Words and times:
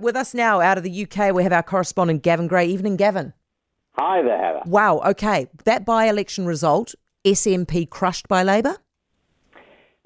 With 0.00 0.16
us 0.16 0.32
now 0.32 0.62
out 0.62 0.78
of 0.78 0.84
the 0.84 1.02
UK, 1.02 1.34
we 1.34 1.42
have 1.42 1.52
our 1.52 1.62
correspondent 1.62 2.22
Gavin 2.22 2.46
Grey. 2.46 2.64
Evening, 2.64 2.96
Gavin. 2.96 3.34
Hi 3.98 4.22
there, 4.22 4.42
Heather. 4.42 4.62
Wow, 4.64 5.02
okay. 5.04 5.46
That 5.64 5.84
by 5.84 6.06
election 6.06 6.46
result, 6.46 6.94
SNP 7.26 7.90
crushed 7.90 8.26
by 8.26 8.42
Labour? 8.42 8.78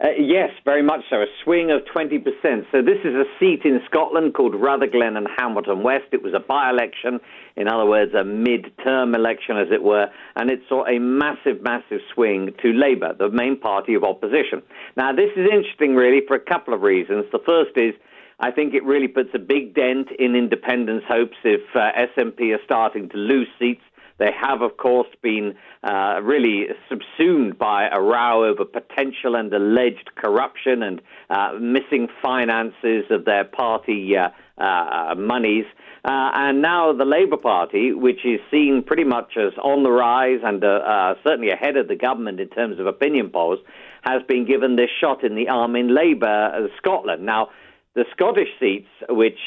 Uh, 0.02 0.08
yes, 0.18 0.50
very 0.64 0.82
much 0.82 1.02
so. 1.08 1.22
A 1.22 1.26
swing 1.44 1.70
of 1.70 1.82
20%. 1.94 2.24
So, 2.72 2.82
this 2.82 2.98
is 3.04 3.14
a 3.14 3.24
seat 3.38 3.60
in 3.64 3.78
Scotland 3.86 4.34
called 4.34 4.56
Rutherglen 4.56 5.16
and 5.16 5.28
Hamilton 5.38 5.84
West. 5.84 6.06
It 6.10 6.24
was 6.24 6.34
a 6.34 6.40
by 6.40 6.70
election, 6.70 7.20
in 7.54 7.68
other 7.68 7.86
words, 7.86 8.14
a 8.14 8.24
mid 8.24 8.72
term 8.82 9.14
election, 9.14 9.56
as 9.56 9.68
it 9.70 9.84
were, 9.84 10.08
and 10.34 10.50
it 10.50 10.58
saw 10.68 10.84
a 10.86 10.98
massive, 10.98 11.62
massive 11.62 12.00
swing 12.12 12.52
to 12.60 12.72
Labour, 12.72 13.14
the 13.16 13.30
main 13.30 13.56
party 13.56 13.94
of 13.94 14.02
opposition. 14.02 14.60
Now, 14.96 15.12
this 15.14 15.30
is 15.36 15.46
interesting, 15.48 15.94
really, 15.94 16.26
for 16.26 16.34
a 16.34 16.40
couple 16.40 16.74
of 16.74 16.82
reasons. 16.82 17.26
The 17.30 17.38
first 17.46 17.76
is 17.76 17.94
I 18.40 18.50
think 18.50 18.74
it 18.74 18.84
really 18.84 19.08
puts 19.08 19.30
a 19.34 19.38
big 19.38 19.74
dent 19.74 20.08
in 20.18 20.34
independence' 20.34 21.04
hopes 21.08 21.36
if 21.44 21.62
uh, 21.74 21.90
SNP 22.16 22.54
are 22.54 22.60
starting 22.64 23.08
to 23.10 23.16
lose 23.16 23.48
seats. 23.58 23.82
They 24.18 24.30
have, 24.40 24.62
of 24.62 24.76
course, 24.76 25.08
been 25.22 25.54
uh, 25.82 26.20
really 26.22 26.66
subsumed 26.88 27.58
by 27.58 27.88
a 27.88 28.00
row 28.00 28.44
over 28.44 28.64
potential 28.64 29.34
and 29.34 29.52
alleged 29.52 30.10
corruption 30.14 30.82
and 30.82 31.02
uh, 31.30 31.54
missing 31.60 32.08
finances 32.22 33.04
of 33.10 33.24
their 33.24 33.44
party 33.44 34.16
uh, 34.16 34.28
uh 34.56 35.16
monies. 35.16 35.64
Uh, 36.04 36.30
and 36.34 36.62
now 36.62 36.92
the 36.92 37.04
Labour 37.04 37.38
Party, 37.38 37.92
which 37.92 38.24
is 38.24 38.38
seen 38.50 38.84
pretty 38.86 39.04
much 39.04 39.36
as 39.36 39.52
on 39.60 39.82
the 39.82 39.90
rise 39.90 40.40
and 40.44 40.62
uh, 40.62 41.14
certainly 41.24 41.50
ahead 41.50 41.76
of 41.76 41.88
the 41.88 41.96
government 41.96 42.38
in 42.38 42.48
terms 42.50 42.78
of 42.78 42.86
opinion 42.86 43.30
polls, 43.30 43.58
has 44.02 44.22
been 44.28 44.46
given 44.46 44.76
this 44.76 44.90
shot 45.00 45.24
in 45.24 45.34
the 45.34 45.48
arm 45.48 45.74
in 45.74 45.92
Labour 45.94 46.68
Scotland. 46.76 47.24
Now, 47.24 47.48
the 47.94 48.04
Scottish 48.12 48.48
seats, 48.58 48.88
which 49.08 49.38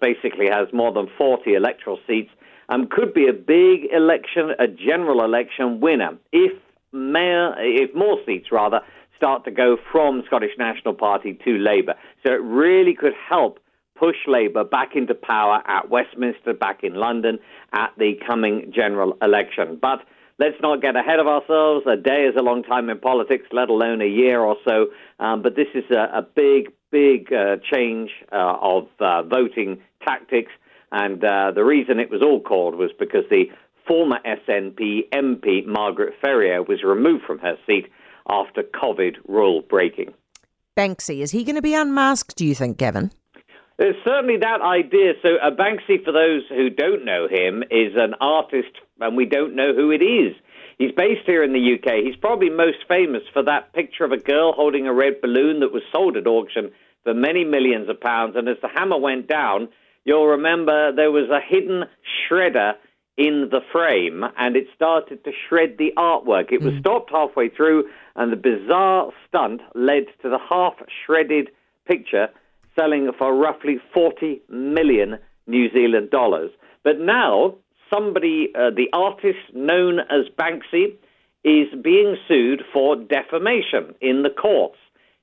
basically 0.00 0.48
has 0.50 0.68
more 0.72 0.92
than 0.92 1.08
40 1.18 1.54
electoral 1.54 1.98
seats, 2.06 2.30
um, 2.68 2.88
could 2.90 3.12
be 3.12 3.28
a 3.28 3.32
big 3.32 3.92
election, 3.92 4.52
a 4.58 4.66
general 4.66 5.22
election 5.22 5.80
winner 5.80 6.16
if 6.32 6.52
mayor, 6.92 7.54
if 7.58 7.94
more 7.94 8.18
seats 8.24 8.50
rather 8.50 8.80
start 9.16 9.44
to 9.44 9.50
go 9.50 9.76
from 9.92 10.22
Scottish 10.26 10.52
National 10.58 10.94
Party 10.94 11.38
to 11.44 11.58
Labour. 11.58 11.94
So 12.24 12.32
it 12.32 12.42
really 12.42 12.94
could 12.94 13.14
help 13.28 13.58
push 13.96 14.16
Labour 14.26 14.64
back 14.64 14.96
into 14.96 15.14
power 15.14 15.62
at 15.66 15.88
Westminster, 15.88 16.52
back 16.52 16.82
in 16.82 16.94
London 16.94 17.38
at 17.72 17.92
the 17.96 18.14
coming 18.26 18.72
general 18.74 19.16
election. 19.22 19.78
But 19.80 20.00
let's 20.38 20.56
not 20.60 20.82
get 20.82 20.96
ahead 20.96 21.20
of 21.20 21.26
ourselves. 21.26 21.86
A 21.86 21.96
day 21.96 22.24
is 22.24 22.34
a 22.36 22.42
long 22.42 22.62
time 22.64 22.90
in 22.90 22.98
politics, 22.98 23.46
let 23.52 23.68
alone 23.68 24.00
a 24.00 24.08
year 24.08 24.40
or 24.40 24.56
so. 24.66 24.86
Um, 25.20 25.42
but 25.42 25.54
this 25.54 25.68
is 25.74 25.84
a, 25.90 26.18
a 26.18 26.22
big, 26.22 26.72
big 26.94 27.32
uh, 27.32 27.56
change 27.72 28.10
uh, 28.30 28.56
of 28.62 28.86
uh, 29.00 29.22
voting 29.24 29.82
tactics 30.06 30.52
and 30.94 31.24
uh, 31.24 31.50
the 31.52 31.64
reason 31.64 31.98
it 31.98 32.08
was 32.08 32.22
all 32.22 32.40
called 32.40 32.76
was 32.76 32.90
because 32.96 33.24
the 33.28 33.46
former 33.86 34.20
SNP 34.24 35.10
MP 35.12 35.66
Margaret 35.66 36.14
Ferrier 36.22 36.62
was 36.62 36.84
removed 36.84 37.24
from 37.26 37.40
her 37.40 37.56
seat 37.66 37.86
after 38.30 38.62
COVID 38.62 39.16
rule 39.26 39.60
breaking. 39.68 40.14
Banksy, 40.76 41.20
is 41.20 41.32
he 41.32 41.42
going 41.42 41.56
to 41.56 41.62
be 41.62 41.74
unmasked, 41.74 42.36
do 42.36 42.46
you 42.46 42.54
think, 42.54 42.78
Gavin? 42.78 43.10
There's 43.76 43.96
certainly 44.04 44.36
that 44.36 44.60
idea. 44.62 45.14
So, 45.20 45.30
uh, 45.42 45.50
Banksy, 45.50 46.04
for 46.04 46.12
those 46.12 46.42
who 46.48 46.70
don't 46.70 47.04
know 47.04 47.26
him, 47.28 47.64
is 47.70 47.92
an 47.96 48.14
artist, 48.20 48.70
and 49.00 49.16
we 49.16 49.26
don't 49.26 49.56
know 49.56 49.74
who 49.74 49.90
it 49.90 50.02
is. 50.02 50.36
He's 50.78 50.92
based 50.92 51.26
here 51.26 51.42
in 51.42 51.52
the 51.52 51.74
UK. 51.74 52.04
He's 52.04 52.16
probably 52.16 52.50
most 52.50 52.78
famous 52.88 53.22
for 53.32 53.42
that 53.44 53.72
picture 53.72 54.04
of 54.04 54.12
a 54.12 54.18
girl 54.18 54.52
holding 54.52 54.86
a 54.86 54.92
red 54.92 55.20
balloon 55.20 55.60
that 55.60 55.72
was 55.72 55.82
sold 55.92 56.16
at 56.16 56.26
auction 56.26 56.70
for 57.04 57.14
many 57.14 57.44
millions 57.44 57.88
of 57.88 58.00
pounds. 58.00 58.34
And 58.36 58.48
as 58.48 58.56
the 58.60 58.68
hammer 58.68 58.98
went 58.98 59.28
down, 59.28 59.68
you'll 60.04 60.26
remember 60.26 60.92
there 60.92 61.12
was 61.12 61.30
a 61.30 61.40
hidden 61.40 61.84
shredder 62.28 62.74
in 63.16 63.48
the 63.50 63.60
frame 63.72 64.24
and 64.36 64.56
it 64.56 64.66
started 64.74 65.22
to 65.24 65.30
shred 65.48 65.76
the 65.78 65.92
artwork. 65.96 66.50
It 66.50 66.62
was 66.62 66.74
mm. 66.74 66.80
stopped 66.80 67.10
halfway 67.10 67.48
through, 67.48 67.88
and 68.16 68.32
the 68.32 68.36
bizarre 68.36 69.10
stunt 69.28 69.60
led 69.74 70.06
to 70.22 70.28
the 70.28 70.38
half 70.38 70.74
shredded 71.04 71.50
picture 71.86 72.28
selling 72.76 73.10
for 73.16 73.34
roughly 73.34 73.78
40 73.92 74.42
million 74.48 75.18
New 75.46 75.70
Zealand 75.72 76.10
dollars. 76.10 76.50
But 76.82 76.98
now, 76.98 77.56
somebody, 77.92 78.52
uh, 78.54 78.70
the 78.70 78.88
artist 78.92 79.54
known 79.54 80.00
as 80.00 80.26
Banksy, 80.38 80.94
is 81.44 81.68
being 81.82 82.16
sued 82.26 82.62
for 82.72 82.96
defamation 82.96 83.94
in 84.00 84.22
the 84.22 84.30
courts. 84.30 84.78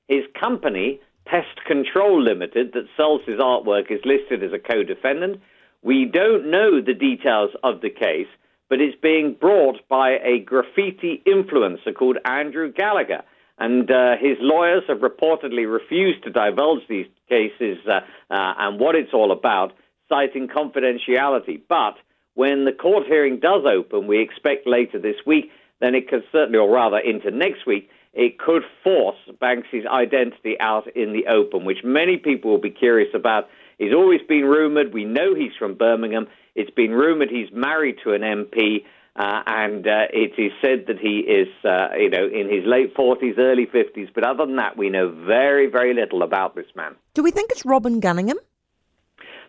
His 0.08 0.22
company 0.38 1.00
Pest 1.24 1.64
Control 1.66 2.20
Limited, 2.20 2.72
that 2.72 2.86
sells 2.96 3.22
his 3.26 3.38
artwork, 3.38 3.90
is 3.90 4.00
listed 4.04 4.42
as 4.42 4.52
a 4.52 4.58
co 4.58 4.82
defendant. 4.82 5.40
We 5.82 6.04
don't 6.04 6.50
know 6.50 6.80
the 6.80 6.94
details 6.94 7.50
of 7.62 7.80
the 7.80 7.90
case, 7.90 8.28
but 8.68 8.80
it's 8.80 8.96
being 9.00 9.36
brought 9.40 9.88
by 9.88 10.18
a 10.22 10.40
graffiti 10.40 11.22
influencer 11.26 11.94
called 11.94 12.18
Andrew 12.24 12.72
Gallagher. 12.72 13.22
And 13.58 13.90
uh, 13.90 14.16
his 14.20 14.38
lawyers 14.40 14.82
have 14.88 14.98
reportedly 14.98 15.70
refused 15.70 16.24
to 16.24 16.30
divulge 16.30 16.82
these 16.88 17.06
cases 17.28 17.78
uh, 17.86 18.00
uh, 18.30 18.54
and 18.58 18.80
what 18.80 18.94
it's 18.94 19.12
all 19.12 19.30
about, 19.30 19.72
citing 20.08 20.48
confidentiality. 20.48 21.60
But 21.68 21.94
when 22.34 22.64
the 22.64 22.72
court 22.72 23.06
hearing 23.06 23.40
does 23.40 23.64
open, 23.66 24.06
we 24.06 24.20
expect 24.20 24.66
later 24.66 24.98
this 24.98 25.16
week, 25.26 25.50
then 25.80 25.94
it 25.94 26.08
could 26.08 26.22
certainly, 26.32 26.58
or 26.58 26.70
rather 26.70 26.98
into 26.98 27.30
next 27.30 27.66
week, 27.66 27.90
it 28.14 28.38
could 28.38 28.62
force 28.84 29.16
Banksy's 29.40 29.86
identity 29.86 30.56
out 30.60 30.86
in 30.94 31.12
the 31.12 31.26
open, 31.26 31.64
which 31.64 31.78
many 31.82 32.16
people 32.18 32.50
will 32.50 32.60
be 32.60 32.70
curious 32.70 33.10
about. 33.14 33.48
He's 33.78 33.94
always 33.94 34.20
been 34.28 34.44
rumoured. 34.44 34.92
We 34.92 35.04
know 35.04 35.34
he's 35.34 35.52
from 35.58 35.74
Birmingham. 35.74 36.26
It's 36.54 36.70
been 36.70 36.92
rumoured 36.92 37.30
he's 37.30 37.48
married 37.52 37.96
to 38.04 38.12
an 38.12 38.20
MP, 38.20 38.84
uh, 39.16 39.42
and 39.46 39.86
uh, 39.86 40.06
it 40.12 40.38
is 40.38 40.52
said 40.60 40.84
that 40.88 40.98
he 40.98 41.20
is, 41.20 41.48
uh, 41.64 41.96
you 41.98 42.10
know, 42.10 42.26
in 42.26 42.50
his 42.50 42.64
late 42.66 42.94
40s, 42.94 43.38
early 43.38 43.66
50s. 43.66 44.08
But 44.14 44.24
other 44.24 44.46
than 44.46 44.56
that, 44.56 44.76
we 44.76 44.90
know 44.90 45.10
very, 45.10 45.66
very 45.66 45.94
little 45.94 46.22
about 46.22 46.54
this 46.54 46.66
man. 46.76 46.94
Do 47.14 47.22
we 47.22 47.30
think 47.30 47.50
it's 47.50 47.64
Robin 47.64 48.00
Gunningham? 48.00 48.38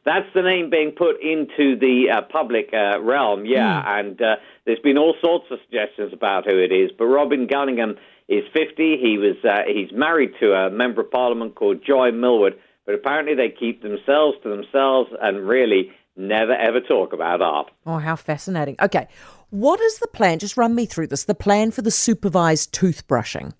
That's 0.05 0.27
the 0.33 0.41
name 0.41 0.69
being 0.69 0.91
put 0.91 1.21
into 1.21 1.79
the 1.79 2.07
uh, 2.13 2.21
public 2.29 2.69
uh, 2.73 3.01
realm, 3.01 3.45
yeah. 3.45 3.81
Mm. 3.81 3.99
And 3.99 4.21
uh, 4.21 4.35
there's 4.65 4.79
been 4.79 4.97
all 4.97 5.15
sorts 5.23 5.45
of 5.49 5.59
suggestions 5.65 6.11
about 6.11 6.45
who 6.45 6.57
it 6.59 6.73
is, 6.73 6.91
but 6.97 7.05
Robin 7.05 7.47
Gunningham 7.47 7.97
is 8.27 8.43
50. 8.53 8.97
He 9.01 9.17
was 9.17 9.37
uh, 9.43 9.61
he's 9.65 9.91
married 9.93 10.31
to 10.41 10.53
a 10.53 10.69
member 10.69 11.01
of 11.01 11.11
parliament 11.11 11.55
called 11.55 11.81
Joy 11.85 12.11
Millward, 12.11 12.53
but 12.85 12.95
apparently 12.95 13.35
they 13.35 13.49
keep 13.49 13.81
themselves 13.81 14.37
to 14.43 14.49
themselves 14.49 15.09
and 15.21 15.47
really 15.47 15.91
never 16.17 16.53
ever 16.53 16.81
talk 16.81 17.13
about 17.13 17.41
art. 17.41 17.71
Oh, 17.85 17.97
how 17.97 18.17
fascinating. 18.17 18.75
Okay. 18.81 19.07
What 19.51 19.79
is 19.79 19.99
the 19.99 20.07
plan? 20.07 20.39
Just 20.39 20.57
run 20.57 20.75
me 20.75 20.85
through 20.85 21.07
this. 21.07 21.25
The 21.25 21.35
plan 21.35 21.71
for 21.71 21.81
the 21.81 21.91
supervised 21.91 22.73
toothbrushing. 22.73 23.53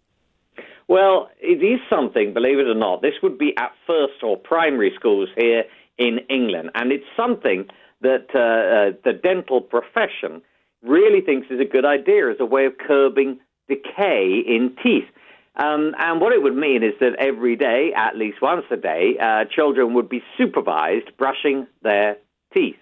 Well, 0.88 1.30
it 1.40 1.64
is 1.64 1.80
something, 1.90 2.34
believe 2.34 2.60
it 2.60 2.68
or 2.68 2.76
not. 2.76 3.02
This 3.02 3.14
would 3.24 3.38
be 3.38 3.54
at 3.58 3.72
first 3.88 4.22
or 4.22 4.38
primary 4.38 4.92
schools 4.96 5.30
here 5.38 5.64
in 5.98 6.20
England, 6.30 6.72
and 6.76 6.92
it's 6.92 7.06
something 7.16 7.66
that 8.02 8.28
uh, 8.36 8.40
uh, 8.40 8.98
the 9.04 9.14
dental 9.14 9.62
profession 9.62 10.42
really 10.82 11.22
thinks 11.22 11.48
is 11.50 11.60
a 11.60 11.66
good 11.66 11.86
idea 11.86 12.30
as 12.30 12.38
a 12.40 12.46
way 12.46 12.66
of 12.66 12.74
curbing 12.78 13.40
decay 13.68 14.44
in 14.46 14.76
teeth. 14.84 15.08
Um, 15.56 15.94
and 16.00 16.20
what 16.20 16.34
it 16.34 16.42
would 16.42 16.56
mean 16.56 16.84
is 16.84 16.94
that 17.00 17.16
every 17.20 17.56
day, 17.56 17.94
at 17.96 18.18
least 18.18 18.42
once 18.42 18.66
a 18.72 18.76
day, 18.76 19.18
uh, 19.22 19.46
children 19.46 19.94
would 19.94 20.10
be 20.10 20.22
supervised 20.38 21.16
brushing 21.18 21.68
their 21.84 22.18
teeth. 22.54 22.76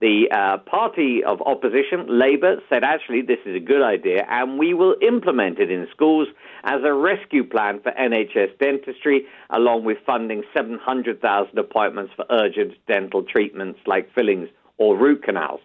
The 0.00 0.28
uh, 0.30 0.58
party 0.58 1.24
of 1.24 1.42
opposition, 1.42 2.06
Labour, 2.08 2.62
said 2.68 2.84
actually 2.84 3.22
this 3.22 3.40
is 3.44 3.56
a 3.56 3.60
good 3.60 3.82
idea 3.82 4.24
and 4.30 4.56
we 4.56 4.72
will 4.72 4.94
implement 5.02 5.58
it 5.58 5.72
in 5.72 5.88
schools 5.90 6.28
as 6.62 6.80
a 6.84 6.92
rescue 6.92 7.42
plan 7.42 7.80
for 7.80 7.90
NHS 7.90 8.58
dentistry, 8.60 9.26
along 9.50 9.84
with 9.84 9.98
funding 10.06 10.44
700,000 10.56 11.58
appointments 11.58 12.12
for 12.14 12.24
urgent 12.30 12.74
dental 12.86 13.24
treatments 13.24 13.80
like 13.86 14.14
fillings 14.14 14.48
or 14.76 14.96
root 14.96 15.24
canals. 15.24 15.60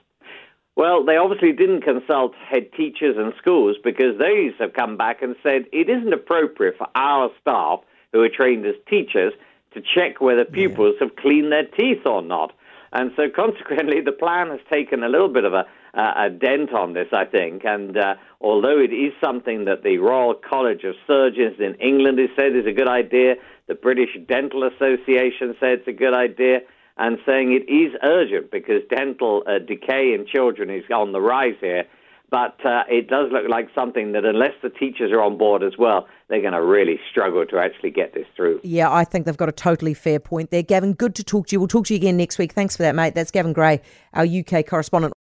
Well, 0.76 1.06
they 1.06 1.18
obviously 1.18 1.52
didn't 1.52 1.82
consult 1.82 2.34
head 2.36 2.74
teachers 2.76 3.16
and 3.18 3.34
schools 3.38 3.78
because 3.84 4.18
these 4.20 4.54
have 4.60 4.74
come 4.74 4.98
back 4.98 5.22
and 5.22 5.36
said 5.44 5.66
it 5.72 5.90
isn't 5.90 6.12
appropriate 6.12 6.78
for 6.78 6.88
our 6.96 7.30
staff 7.40 7.82
who 8.12 8.22
are 8.22 8.30
trained 8.30 8.66
as 8.66 8.74
teachers 8.90 9.34
to 9.76 9.82
check 9.82 10.22
whether 10.22 10.46
pupils 10.46 10.96
yeah. 11.00 11.08
have 11.08 11.16
cleaned 11.18 11.52
their 11.52 11.66
teeth 11.66 12.06
or 12.06 12.24
not. 12.24 12.54
And 12.94 13.12
so, 13.16 13.24
consequently, 13.36 14.00
the 14.02 14.12
plan 14.12 14.50
has 14.50 14.60
taken 14.72 15.04
a 15.04 15.10
little 15.10 15.30
bit 15.30 15.44
of 15.44 15.54
a, 15.54 15.66
uh, 15.94 16.14
a 16.18 16.30
dent 16.30 16.74
on 16.74 16.94
this, 16.94 17.08
I 17.12 17.26
think. 17.26 17.66
And 17.66 17.98
uh, 17.98 18.16
although 18.40 18.80
it 18.80 18.94
is 18.94 19.14
something 19.22 19.66
that 19.66 19.84
the 19.84 19.98
Royal 19.98 20.36
College 20.36 20.84
of 20.86 20.96
Surgeons 21.06 21.58
in 21.60 21.76
England 21.76 22.20
has 22.20 22.30
said 22.38 22.56
is 22.56 22.66
a 22.66 22.72
good 22.72 22.88
idea, 22.88 23.36
the 23.68 23.76
British 23.76 24.18
Dental 24.28 24.64
Association 24.64 25.56
said 25.60 25.80
it's 25.80 25.88
a 25.88 25.94
good 25.94 26.14
idea, 26.14 26.60
and 26.98 27.18
saying 27.26 27.54
it 27.54 27.72
is 27.72 27.94
urgent 28.04 28.52
because 28.52 28.82
dental 28.90 29.44
uh, 29.48 29.60
decay 29.60 30.14
in 30.14 30.28
children 30.28 30.70
is 30.70 30.84
on 30.94 31.12
the 31.12 31.22
rise 31.22 31.56
here. 31.60 31.86
But 32.34 32.66
uh, 32.66 32.82
it 32.90 33.10
does 33.10 33.32
look 33.32 33.48
like 33.48 33.70
something 33.76 34.14
that, 34.14 34.26
unless 34.26 34.54
the 34.64 34.72
teachers 34.72 35.12
are 35.12 35.22
on 35.22 35.38
board 35.38 35.62
as 35.62 35.78
well, 35.78 36.08
they're 36.30 36.42
going 36.42 36.54
to 36.54 36.64
really 36.64 37.00
struggle 37.12 37.46
to 37.46 37.60
actually 37.60 37.92
get 37.92 38.16
this 38.16 38.26
through. 38.36 38.60
Yeah, 38.64 38.92
I 38.92 39.04
think 39.04 39.28
they've 39.28 39.38
got 39.38 39.50
a 39.50 39.52
totally 39.52 39.94
fair 39.94 40.20
point 40.20 40.50
there. 40.50 40.64
Gavin, 40.64 40.94
good 40.94 41.14
to 41.14 41.24
talk 41.24 41.46
to 41.48 41.56
you. 41.56 41.60
We'll 41.60 41.68
talk 41.68 41.86
to 41.86 41.94
you 41.94 41.98
again 42.00 42.18
next 42.18 42.40
week. 42.40 42.54
Thanks 42.54 42.76
for 42.76 42.82
that, 42.82 42.96
mate. 42.96 43.14
That's 43.14 43.30
Gavin 43.30 43.54
Grey, 43.54 43.82
our 44.16 44.26
UK 44.26 44.66
correspondent. 44.66 45.14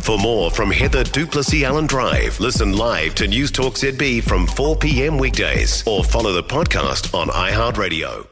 For 0.00 0.18
more 0.18 0.50
from 0.50 0.70
Heather 0.70 1.04
du 1.04 1.26
Plessis-Allen 1.26 1.86
Drive, 1.86 2.38
listen 2.38 2.76
live 2.76 3.14
to 3.14 3.26
News 3.26 3.50
Talk 3.50 3.72
ZB 3.72 4.22
from 4.22 4.46
4 4.46 4.76
p.m. 4.76 5.16
weekdays 5.16 5.82
or 5.86 6.04
follow 6.04 6.34
the 6.34 6.42
podcast 6.42 7.14
on 7.18 7.28
iHeartRadio. 7.28 8.31